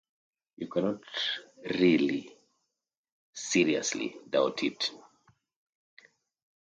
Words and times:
You 0.57 0.67
cannot 0.67 1.03
really, 1.75 2.35
seriously, 3.33 4.17
doubt 4.31 4.63
it. 4.63 4.89